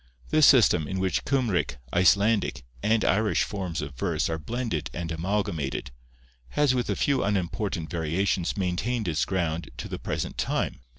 This 0.31 0.47
system, 0.47 0.87
in 0.87 0.99
which 0.99 1.23
Cymric, 1.25 1.77
Icelandic, 1.93 2.63
and 2.81 3.05
Irish 3.05 3.43
forms 3.43 3.83
of 3.83 3.93
verse 3.93 4.31
are 4.31 4.39
blended 4.39 4.89
and 4.95 5.11
amalgamated, 5.11 5.91
has 6.57 6.73
with 6.73 6.89
a 6.89 6.95
few 6.95 7.23
unimportant 7.23 7.91
variations 7.91 8.57
maintained 8.57 9.07
its 9.07 9.25
ground 9.25 9.69
to 9.77 9.87
the 9.87 9.99
present 9.99 10.39
time. 10.39 10.79